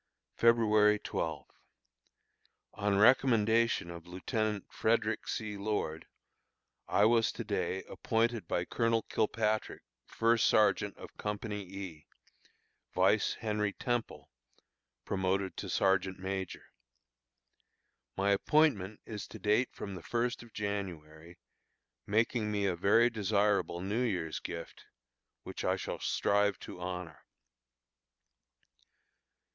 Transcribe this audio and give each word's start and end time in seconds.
February 0.35 0.97
12. 0.97 1.45
On 2.73 2.97
recommendation 2.97 3.91
of 3.91 4.07
Lieutenant 4.07 4.65
Frederick 4.73 5.27
C. 5.27 5.55
Lord, 5.57 6.07
I 6.87 7.05
was 7.05 7.31
to 7.33 7.43
day 7.43 7.83
appointed 7.83 8.47
by 8.47 8.65
Colonel 8.65 9.03
Kilpatrick 9.03 9.83
First 10.07 10.47
Sergeant 10.47 10.97
of 10.97 11.15
Company 11.17 11.61
E, 11.61 12.07
vice 12.95 13.35
Henry 13.35 13.73
Temple, 13.73 14.31
promoted 15.05 15.55
to 15.57 15.69
Sergeant 15.69 16.17
Major. 16.17 16.63
My 18.17 18.31
appointment 18.31 19.01
is 19.05 19.27
to 19.27 19.37
date 19.37 19.71
from 19.71 19.93
the 19.93 20.01
first 20.01 20.41
of 20.41 20.51
January, 20.51 21.37
making 22.07 22.49
me 22.51 22.65
a 22.65 22.75
very 22.75 23.11
desirable 23.11 23.81
New 23.81 24.01
Year's 24.01 24.39
gift, 24.39 24.85
which 25.43 25.63
I 25.63 25.75
shall 25.75 25.99
strive 25.99 26.57
to 26.61 26.81
honor. 26.81 27.23